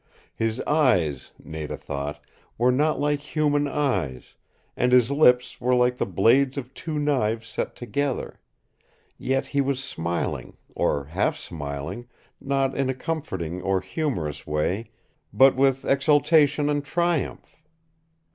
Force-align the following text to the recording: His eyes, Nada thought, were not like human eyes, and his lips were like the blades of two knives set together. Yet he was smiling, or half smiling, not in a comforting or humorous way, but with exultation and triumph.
His 0.35 0.59
eyes, 0.61 1.31
Nada 1.43 1.77
thought, 1.77 2.25
were 2.57 2.71
not 2.71 2.99
like 2.99 3.19
human 3.19 3.67
eyes, 3.67 4.33
and 4.75 4.91
his 4.91 5.11
lips 5.11 5.61
were 5.61 5.75
like 5.75 5.99
the 5.99 6.07
blades 6.07 6.57
of 6.57 6.73
two 6.73 6.97
knives 6.97 7.45
set 7.47 7.75
together. 7.75 8.39
Yet 9.19 9.45
he 9.45 9.61
was 9.61 9.83
smiling, 9.83 10.57
or 10.73 11.03
half 11.05 11.37
smiling, 11.37 12.07
not 12.41 12.75
in 12.75 12.89
a 12.89 12.95
comforting 12.95 13.61
or 13.61 13.79
humorous 13.79 14.47
way, 14.47 14.89
but 15.31 15.55
with 15.55 15.85
exultation 15.85 16.67
and 16.67 16.83
triumph. 16.83 17.61